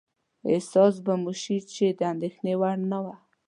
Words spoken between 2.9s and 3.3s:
نه وه.